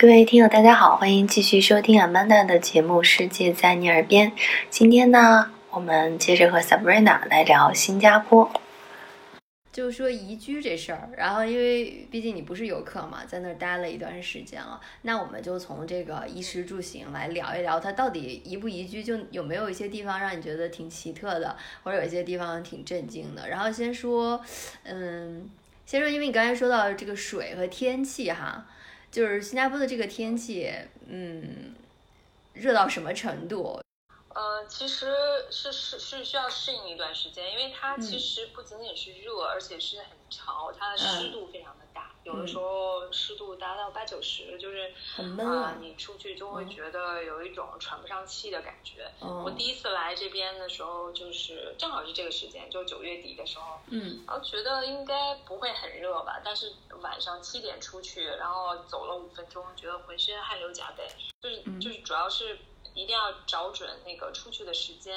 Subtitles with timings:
[0.00, 4.30] 各位听友，大家好，欢迎继续收听 Amanda 的节目《世界在你耳边》。
[4.70, 8.48] 今天呢，我们接着和 Sabrina 来聊新加坡。
[9.78, 23.48] 就说移居这事儿，然后因为毕竟你不是游客嘛，在那儿待了一段时间了，那我们就从这个衣食住行来聊一聊，它到底移不移居，就有没有一些地方让你觉得挺奇特的，或者有一些地方挺震惊的。
[23.48, 24.44] 然后先说，
[24.82, 25.48] 嗯，
[25.86, 28.66] 先说，因为你刚才说到这个水和天气哈，
[29.12, 30.68] 就是新加坡的这个天气，
[31.06, 31.72] 嗯，
[32.54, 33.80] 热到什么程度？
[34.38, 35.12] 呃，其实
[35.50, 49.10] 是是是需要适应一段时间，因为它其实不仅仅是热，而且是很潮，它的湿度非常的大，有的时候湿度达到八九十，就是很闷啊、啊你出去就会觉得有一种喘不上气的感觉。
[49.18, 54.22] 哦我第一次来这边的时候，就是正好是这个时间，就九月底的时候，嗯。
[54.24, 61.08] 然后觉得应该不会很热吧，但是晚上七点出去，然后走了五分钟，觉得浑身汗流浃背，
[61.42, 61.80] 就是嗯。
[61.80, 62.56] 就是主要是
[62.98, 65.16] 一定要找准那个出去的时间，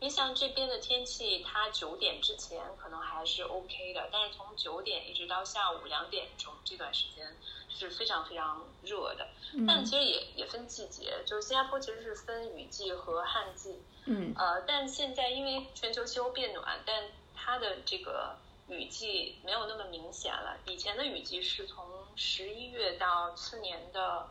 [0.00, 7.36] 因为像这边的天气，它九点之前可能还是 OK 的，但是从九点一直到下午两点钟这段时间
[7.68, 9.28] 是非常非常热的，
[9.66, 14.34] 但其实也也分季节，就是新加坡其实是分雨季和旱季，嗯。
[14.36, 18.36] 呃，但现在因为全球气候变暖，但它的这个
[18.68, 20.58] 雨季没有那么明显了。
[20.66, 24.28] 以前的雨季是从十一月到次年的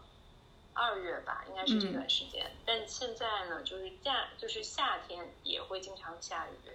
[0.79, 2.49] 二月吧，应该是这段时间。
[2.65, 6.71] 但现在呢，就是夏就是夏天也会经常下雨，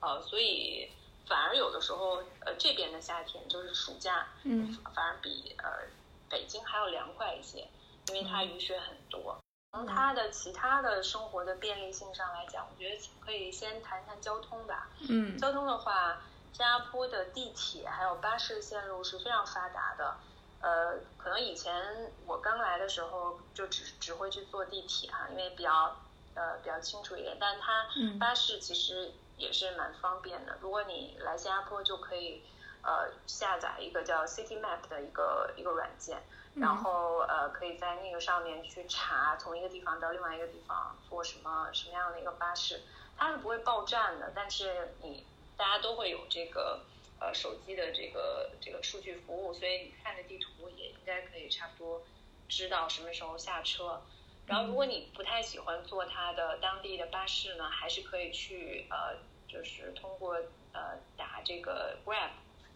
[0.00, 0.88] 呃，所以
[1.26, 5.88] 反而有的时候，呃，这边的夏天就是暑假，嗯反而比呃
[6.30, 7.66] 北京还要凉快一些，
[8.06, 9.36] 因为它雨水很多。
[9.72, 14.88] 从它的其他的生活的便利性上来讲，我觉得可以先谈谈交通吧。
[15.08, 20.16] 嗯交通的话，新加坡的地铁还有巴士线路是非常发达的。
[20.60, 25.96] 呃，可能以前我刚来的时候就只只会去坐地铁哈，因为比较
[26.34, 27.36] 呃比较清楚一点。
[27.38, 30.58] 但它嗯巴士其实也是蛮方便的。
[30.60, 32.42] 如果你来新加坡，就可以
[32.82, 36.20] 呃下载一个叫 City Map 的一个一个软件，
[36.56, 42.80] 然后呃可以在那个上面去查从一个地方到另外一个地方坐什么什么样的一个巴士，
[43.16, 45.24] 它是不会报站的，但是你
[45.56, 46.80] 大家都会有这个
[47.20, 52.02] 呃手机的这个这个数据服务，所以你看着地图也应该可以差不多
[52.48, 54.02] 知道什么时候下车。
[54.46, 60.36] 然后，如果你不太喜欢坐它的当地的巴士呢，还是可以去呃，就是通过
[60.72, 62.30] 呃打这个 Grab，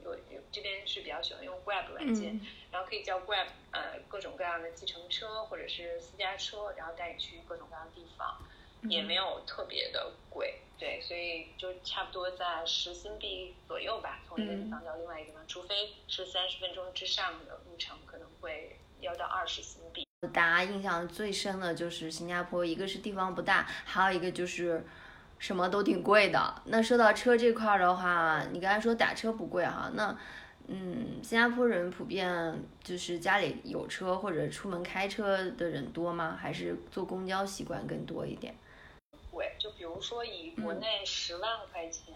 [0.04, 2.46] 有有这边是比较喜欢用 Grab 软件，嗯。
[2.70, 8.42] 然后可以叫 Grab 呃各种各样的计程车或者是私家车，然后带你去各种各样的地方，
[8.88, 20.06] 也没有特别的贵，对，所以就差不多在十新币左右吧，从一个地方到另外一个地方，除非是三十分钟之上的路程，可能会要到二十新币。
[20.32, 24.84] 大家印象最深的就是新加坡，一个是地方不大，还有一个就是
[25.38, 26.62] 什么都挺贵的。
[26.66, 30.16] 那说到车这块儿的话，你刚才说打车不贵哈，那
[30.68, 36.38] 嗯，新加坡人普遍就是家里有车或者出门开车的人多吗？
[36.40, 38.54] 还是坐公交习惯更多一点？
[39.82, 42.14] 比如说以嗯国内十万块钱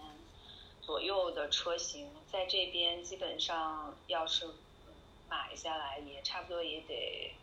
[0.81, 4.93] 左右的车型，在这边基本上要是嗯
[5.27, 7.35] 买下来，也差不多也得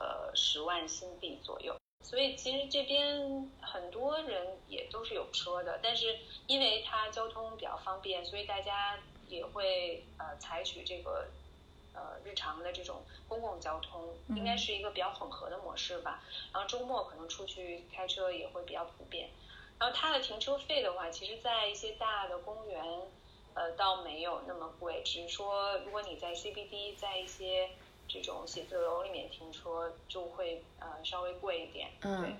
[0.00, 1.76] 呃十万新币左右。
[2.02, 6.18] 所以其实这边很多人也都是有车的，但是
[6.48, 11.28] 因为它交通比较方便，所以大家也会呃采取这个
[11.94, 16.24] 呃日常的这种公共交通，应该是一个比较混合的模式吧。
[16.52, 19.30] 然后周末可能出去开车也会比较普遍。
[19.78, 22.82] 然后它的停车费的话，其实，在一些大的公园，
[23.54, 27.70] 呃，倒没有那么贵，只是说如果你在 CBD，在一些
[28.08, 31.88] 这种写字楼里面停车，就会呃稍微贵一点。
[32.00, 32.36] 对嗯，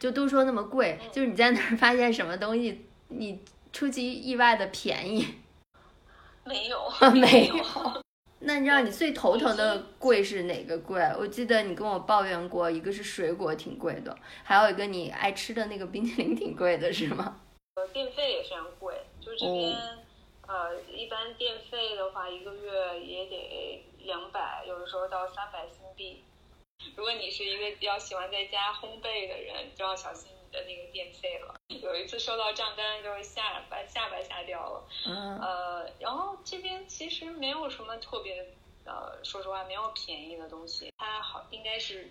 [0.00, 3.40] 就都说那么贵，就是你在那儿发现什么东西，你
[3.72, 5.26] 出其意外的便宜。
[6.44, 8.02] 没有 没有有。
[8.40, 11.02] 那你知道你最头疼的贵是哪个贵？
[11.18, 17.40] 我记得你跟我抱怨过，一个是水果挺贵的，还有一个你爱吃的那个冰淇淋挺贵的，是吗？
[17.74, 19.76] 呃，电费也非常贵，就这边，
[20.46, 26.22] 呃，一般电费的话，一个月也得两百，有的时候到三百新币。
[26.96, 31.54] 如果你是一个比较喜欢在家烘焙的人，就要小心你的那个电费了。
[31.68, 34.88] 有一次收到账单，就是下把下巴吓掉了。
[35.06, 38.46] 嗯呃，然后这边其实没有什么特别，
[38.84, 40.92] 呃，说实话没有便宜的东西。
[40.96, 42.10] 它好应该是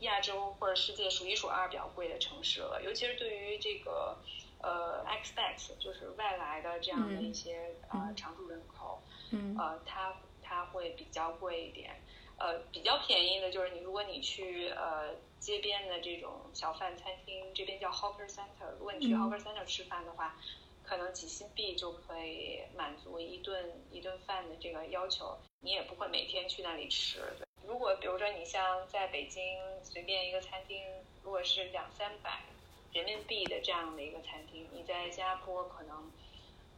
[0.00, 4.16] 亚洲或者世界数一数二比较贵的城市了，尤其是对于这个
[4.62, 7.76] 呃 expats，就是外来的这样的一些、
[8.16, 12.02] 常住人口，嗯呃，它它会比较贵一点。
[12.36, 20.36] 呃，比较便宜的就是你，如果你去呃街边的这种小饭餐厅，这边叫 hawker center，如果你去嗯 hawker center 吃饭的话，
[20.82, 27.20] 可能几新币就可以满足一顿一顿饭的这个要求，你也不会每天去那里吃。
[27.38, 29.42] 对如果比如说你像在北京
[29.82, 30.82] 随便一个餐厅，
[31.22, 32.42] 如果是两三百
[32.92, 36.10] 人民币的这样的一个餐厅，你在新加坡可能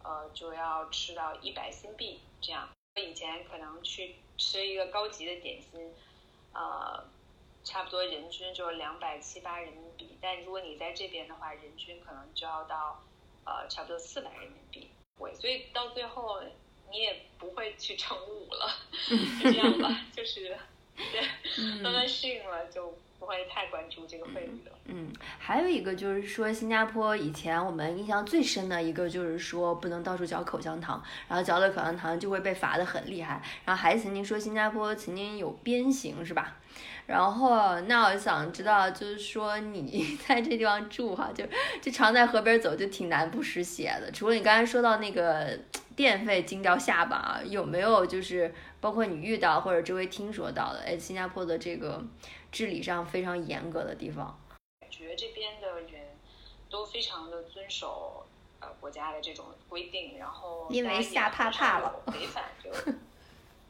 [0.05, 2.69] 呃就要吃到一百新币这样。
[3.03, 5.93] 以前可能去吃一个高级的点心，
[6.55, 7.05] 呃，
[7.63, 13.03] 差不多人均就是两百七八人民币，但如果你在这边的话，人均可能就要到
[13.45, 14.91] 呃差不多四百人民币。
[15.19, 16.43] 对，所以到最后
[16.91, 18.71] 你也不会去乘五了，
[19.43, 20.57] 就这样吧，就是
[20.97, 21.21] 对，
[21.83, 24.71] 慢慢适应了就不会太关注这个汇率的。
[24.87, 33.43] 嗯，还有一个就是说，新加坡以前我们印象最深的一个就是说不能到处嚼口香糖，然后嚼了口香糖就会被罚的很厉害。
[33.65, 36.57] 然后还曾经说新加坡曾经有鞭刑，是吧？
[37.07, 41.45] 然后那我想知道，就是说你在这地方住哈，就
[41.81, 44.11] 就常在河边走，就挺难不湿鞋的。
[44.11, 45.57] 除了你刚才说到那个
[45.97, 52.05] 电费惊掉下巴啊，有没有就是包括你遇到或者周围听说到的，哎，新加坡的这个
[52.53, 54.39] 治理上非常严格的地方？
[54.81, 56.17] 感觉这边的人
[56.69, 58.27] 都非常的遵守
[58.61, 62.71] 呃国家的这种规定，然后因为吓怕怕了违反就。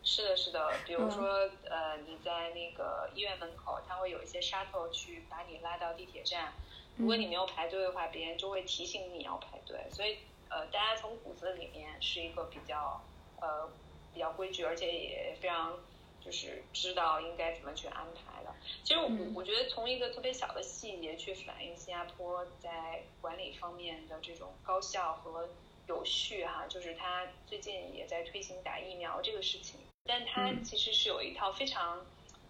[0.08, 1.26] 是的，是的，比如说，
[1.68, 6.52] 呃，你在那个医院门口，他会有一些 shuttle 去把你拉到地铁站。
[6.96, 9.76] 如果你没有排队的话，别人就会提醒你要排队。
[9.90, 13.00] 所以，呃，大家从骨子里面是一个比较，
[13.40, 13.68] 呃，
[14.12, 15.78] 比较规矩，而且也非常
[16.24, 18.54] 就是知道应该怎么去安排的。
[18.84, 19.32] 其实我嗯。
[19.34, 25.48] 我觉得从一个特别小的细节去反映新加坡在管理方面的这种高效和
[25.88, 30.64] 有序哈，就是他最近也在推行打疫苗这个事情，但它嗯。
[30.64, 32.04] 其实是有一套非常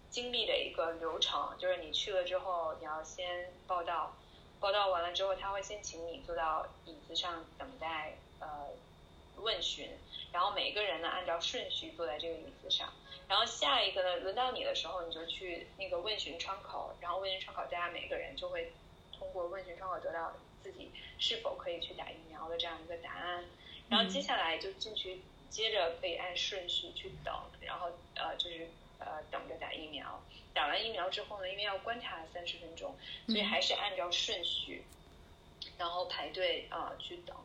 [0.09, 4.15] 精密的一个流程，就是你去了之后你要先报到，
[4.59, 8.67] 报到完了之后他会先请你坐到椅子上等待呃
[9.37, 9.89] 问询，
[10.31, 12.91] 然后每个人呢按照顺序坐在这个椅子上。
[13.27, 18.71] 然后下一个呢，轮到你的时候，你就去那个问询窗口，然后问询窗口，大家每个人就会
[19.17, 20.31] 通过问询窗口得到
[20.63, 23.43] 自己是否可以去打疫苗的这样一个答案。
[23.89, 30.21] 然后接下来就进去，接着可以按顺序去等，然后呃就是呃等着打疫苗。
[30.53, 32.95] 打完疫苗之后呢，因为要观察三十分钟，
[33.27, 34.83] 所以还是按照顺序，
[35.77, 37.35] 然后排队啊、呃去等。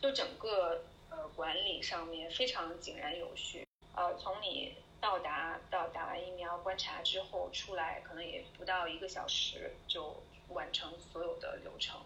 [0.00, 3.66] 就整个呃管理上面非常井然有序。
[3.94, 12.00] 呃，从你到达到打完疫苗观察之后出来，可能也不到一个小时就完成所有的流程。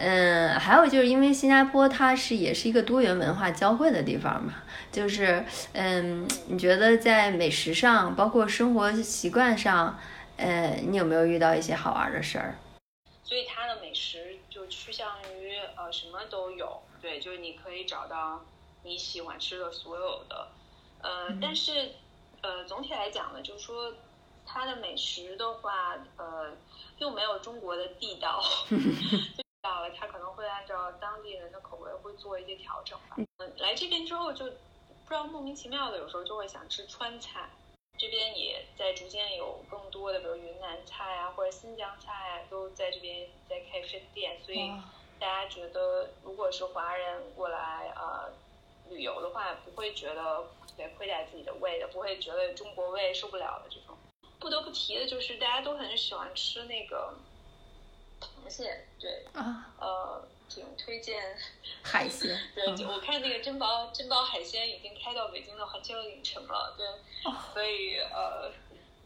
[0.00, 4.54] 嗯，还有就是因为新加坡它是也是一个多元文化交汇的地方嘛，
[4.92, 9.98] 就是嗯，你觉得在美食上，包括生活习惯上，
[10.36, 12.54] 呃，你有没有遇到一些好玩的事儿？
[13.24, 18.44] 所以它的美食就趋向于呃什么都有，对，就是你可以找到
[18.84, 20.48] 你喜欢吃的所有的，
[21.02, 21.90] 呃，但是
[22.42, 23.92] 呃总体来讲呢，就是说
[24.46, 26.56] 它的美食的话，呃，
[26.98, 33.16] 又没有中国的地道 就到了他可能会按照当地人的口味会做一些调整吧。
[33.36, 37.50] 嗯，来这边之后就不知道莫名其妙的，有时候就会想吃川菜。
[37.98, 44.72] 这边也在逐渐有更多的，比如云南菜啊，或者新疆菜啊，都在这边在开分店，所以
[45.20, 48.32] 大家觉得，如果是华人过来呃
[48.88, 53.94] 旅游的话，不会觉得特别亏待自己的胃的，不会觉得中国胃受不了的这种。
[54.38, 57.12] 不得不提的就是，大家都很喜欢吃那个
[58.48, 61.22] 螃蟹，对，啊，呃，挺推荐。
[61.84, 66.86] 海鲜， 对，就我看那个珍宝珍宝海鲜已经开到北京的环球影城了，对，
[67.52, 68.50] 所以呃，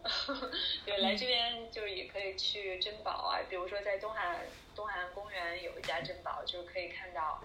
[0.86, 4.46] 对，来这边就是也可以去珍宝啊，比如说在东海
[4.76, 7.40] 东海岸公园有一家珍宝，就是可以看到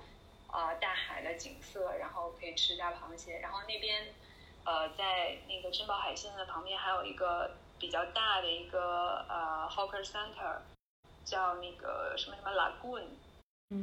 [0.50, 4.06] 啊、大海的景色，然后可以吃大螃蟹，然后那边
[4.64, 10.62] 呃在那个珍宝海鲜的旁边还有一个比较大的一个呃 hawker center，
[11.30, 13.04] 叫那个什么什么 lagoon。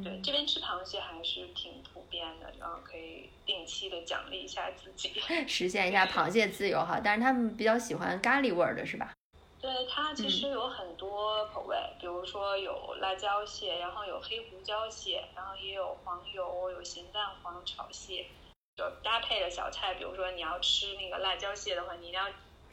[0.03, 5.13] 对，嗯，这边吃螃蟹还是挺普遍的，然后可以定期的奖励一下自己。
[5.47, 9.13] 实现一下螃蟹自由哈，但是他们比较喜欢咖喱味儿的是吧？
[9.61, 18.25] 对，它其实有很多口味，比如说有辣椒蟹，然后有黑胡椒蟹，然后也有黄油，有咸蛋黄炒蟹，
[18.75, 22.27] 就搭配的小菜，比如说你要吃那个辣椒蟹的话，你一定要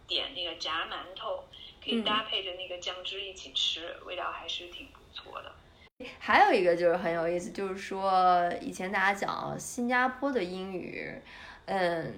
[0.07, 1.45] 点那个炸馒头，
[1.85, 5.53] 可以嗯搭配着那个酱汁一起吃，味道还是挺不错的。
[6.19, 11.13] 还有一个就是很有意思，就是说以前大家讲新加坡的英语，
[11.67, 12.13] 嗯，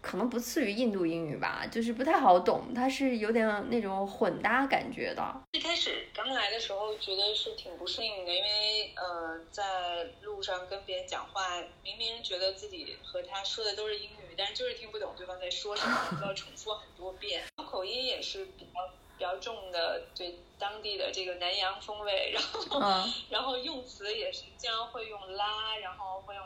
[0.00, 5.42] 可能不次于印度英语吧，就是不太好懂，它是有点那种混搭感觉的。
[5.52, 17.42] 最开始刚来的时候，觉得是挺不适应的，因为呃，在路上跟别人讲话，明明觉得自己和他说的都是英语，但是就是听不懂对方在说什么，要重复很多遍。
[17.56, 18.80] 口音也是比较
[19.16, 23.12] 比较重的，对当地的这个南洋风味，然后、嗯。
[23.30, 26.44] 然后用词也是经常会用拉，然后会用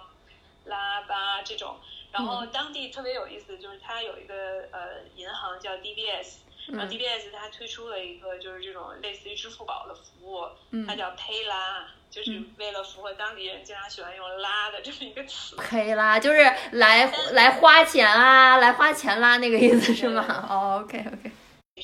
[0.64, 1.76] 拉巴这种。
[2.12, 10.86] 然后当地特别有意思，就是它有一个呃银行叫 DBS，然后嗯 DBS 它推出了一个就是这种类似于支付宝的服务，嗯。
[10.86, 15.54] 它叫 Pay 拉，就是为了符合当地人经常喜欢用拉的这么一个词。
[15.56, 16.38] 可以啦，就是
[16.72, 20.48] 来来花钱啊，来花钱啦，那个意思是吗？
[20.50, 21.30] 哦，OK OK，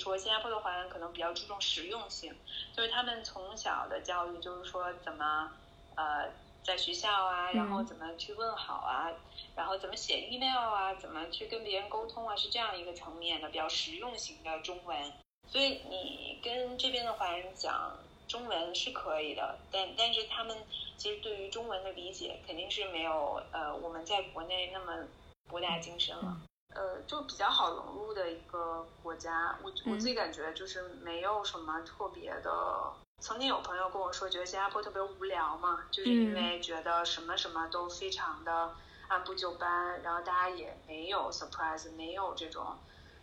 [0.06, 2.32] 说新加坡的华人可能比较注重实用性，
[2.72, 5.50] 就是他们从小的教育就是说怎么
[5.96, 6.30] 呃
[6.62, 9.10] 在学校啊，然后怎么去问好啊，
[9.56, 15.12] 然后怎么写 email 啊，怎么去跟别人沟通啊，是这样一个层面的比较实用型的中文。
[15.48, 17.98] 所以你跟这边的华人讲
[18.28, 20.56] 中文是可以的，但但是他们
[20.96, 25.04] 其实对于中文的理解肯定是没有呃我们在国内那么
[25.48, 26.36] 博大精深了。
[26.76, 29.56] 呃，就比较好融入的一个国家。
[29.62, 32.92] 我我嗯自己感觉就是没有什么特别的。
[33.18, 38.74] 曾经有朋友跟我说，觉得新加坡特别无聊嘛，就是因为觉得什么什么都非常的
[39.08, 42.76] 按部就班，然后大家也没有 surprise，没有这种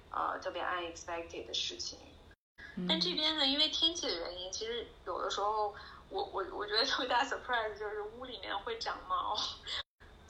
[0.10, 2.00] 呃特别 unexpected 的事情。
[2.90, 5.76] 但这边呢，因为天气的原因，其实有的时候
[6.10, 9.38] 我我我觉得特别大 surprise 就是屋里面会长毛。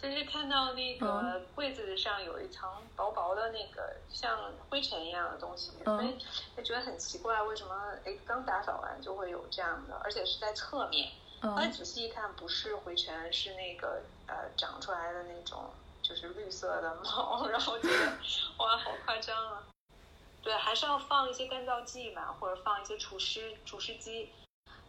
[0.04, 4.38] 就是看到那个柜子上有一层薄薄的那个像
[4.70, 6.18] 灰尘一样的东西，嗯所以
[6.58, 11.10] 就觉得很奇怪，为什么哎刚打扫完就会有这样的，而且是在侧面。
[11.42, 18.12] 后来嗯仔细一看，不是灰尘，是那个呃长出来的那种就是绿色的毛， 然后觉得
[18.58, 19.64] 哇好夸张啊！
[20.42, 24.34] 对，还是要放一些干燥剂嘛，或者放一些除湿除湿机。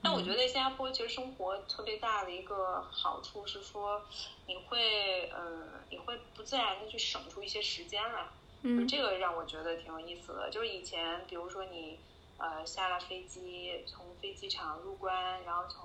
[0.05, 4.03] 但我觉得在新加坡其实生活特别大的一个好处是说，
[4.47, 8.27] 你会嗯，你会不自然的去省出一些时间来。
[8.67, 10.51] 嗯这个让我觉得挺有意思的。
[10.51, 11.99] 就是以前，比如说你
[12.37, 15.83] 呃下了飞机，从飞机场入关，然后从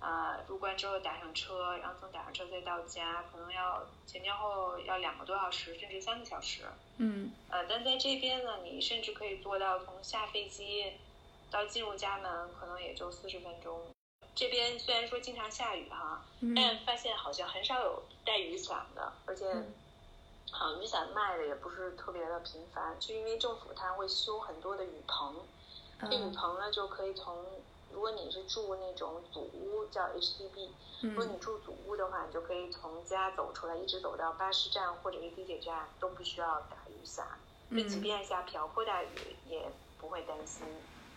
[0.00, 6.62] 呃入关之后打上车，然后从打上车再到家，可能要前前后后要两个多小时，甚至三个小时。
[6.96, 10.92] 嗯呃，但在这边呢，你甚至可以做到从下飞机
[11.52, 13.78] 到进入家门，可能也就四十分钟。
[14.34, 19.74] 这边虽然说经常下雨哈，嗯但发现好像很少有带雨伞的，而且嗯
[20.50, 25.36] 好像雨伞卖的也不是特别的频繁，就因为政府它会修很多的雨棚，
[26.00, 27.44] 这雨嗯棚呢就可以从，
[27.92, 30.70] 如果你是住那种祖屋叫 HDB，
[31.02, 37.26] 如果你嗯住祖屋的话，你就可以从家走出来，一直走到巴士站或者是地铁站，都不需要打雨伞。
[37.70, 39.08] 就即嗯便下瓢泼大雨，
[39.46, 40.64] 也不会担心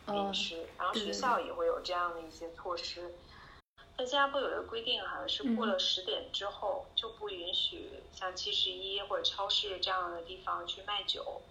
[0.08, 0.32] 淋哦。
[0.78, 3.14] 然后学校也会有这样的一些措施。
[3.98, 11.42] 在新加坡有一个规定，好像是过嗯了十点之后就不允许像七十一或者超市这样的地方去卖酒。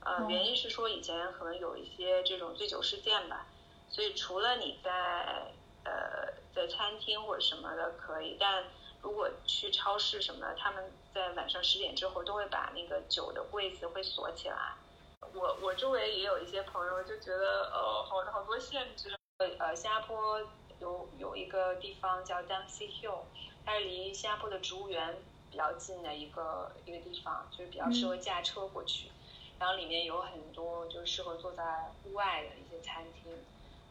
[0.00, 3.46] 呃，哦原因是说以前可能有一些这种醉酒事件吧，
[3.88, 5.50] 所以除了你在
[5.84, 8.64] 呃在餐厅或者什么的可以，但
[9.00, 14.74] 如果去超市什么的，他们在晚上十点之后都会把那个酒的柜子会锁起来。
[15.38, 19.14] 我我周围也有一些朋友就觉得呃好好多限制。
[19.60, 20.40] 呃，新加坡
[20.80, 23.20] 有有一个地方叫 Dempsey Hill，
[23.64, 25.16] 它是离新加坡的植物园
[25.48, 29.12] 比较近的一个一个地方，就是比较适合驾车过去。
[29.60, 31.62] 然后里面有很多就是适合坐在
[32.02, 33.32] 户外的一些餐厅，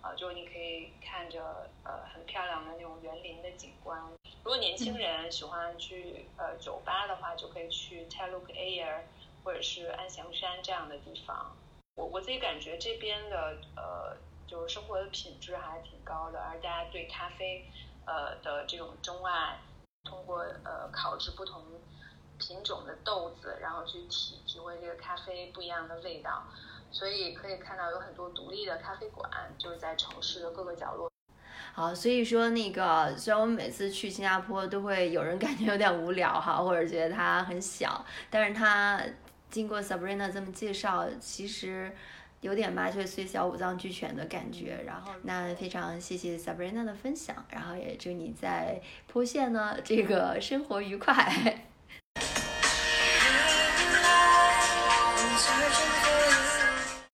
[0.01, 4.01] 啊，就你可以看着呃很漂亮的那种园林的景观。
[4.43, 9.03] 如果年轻人喜欢去呃酒吧的话，就可以去 Teluk Air
[9.47, 11.55] 或者是安祥山这样的地方。
[11.95, 17.65] 我我自己感觉这边的呃就是生活的品质还挺高的，而大家对咖啡
[18.05, 19.57] 呃的这种钟爱，
[20.03, 21.63] 通过呃烤制不同
[22.37, 26.43] 品种的豆子，然后去体体会这个咖啡不一样的味道，
[26.91, 31.09] 所以可以看到有很多独立的咖啡馆，就是在城市的各个角落。
[31.73, 38.99] 好，所以说那个，虽然我们每次去新加坡都会有人感觉有点无聊哈，或者觉得它很小，但是它
[39.49, 41.91] 经过 Sabrina 这么介绍，其实
[42.41, 44.83] 有点麻雀虽小五脏俱全的感觉。
[44.85, 51.63] 然后，那非常谢谢 Sabrina 的分享，然后也祝你在坡县呢这个生活愉快。